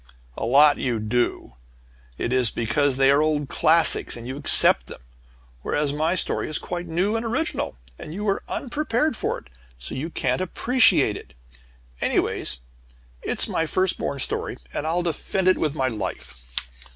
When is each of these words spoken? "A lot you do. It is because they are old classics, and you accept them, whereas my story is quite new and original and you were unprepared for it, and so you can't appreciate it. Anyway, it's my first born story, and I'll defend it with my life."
"A 0.35 0.47
lot 0.47 0.79
you 0.79 0.97
do. 0.99 1.57
It 2.17 2.33
is 2.33 2.49
because 2.49 2.97
they 2.97 3.11
are 3.11 3.21
old 3.21 3.49
classics, 3.49 4.17
and 4.17 4.27
you 4.27 4.35
accept 4.35 4.87
them, 4.87 5.01
whereas 5.61 5.93
my 5.93 6.15
story 6.15 6.49
is 6.49 6.57
quite 6.57 6.87
new 6.87 7.15
and 7.15 7.23
original 7.23 7.77
and 7.99 8.11
you 8.11 8.23
were 8.23 8.41
unprepared 8.47 9.15
for 9.15 9.37
it, 9.37 9.45
and 9.45 9.53
so 9.77 9.93
you 9.93 10.09
can't 10.09 10.41
appreciate 10.41 11.15
it. 11.17 11.35
Anyway, 12.01 12.43
it's 13.21 13.47
my 13.47 13.67
first 13.67 13.99
born 13.99 14.17
story, 14.17 14.57
and 14.73 14.87
I'll 14.87 15.03
defend 15.03 15.47
it 15.47 15.59
with 15.59 15.75
my 15.75 15.87
life." 15.87 16.33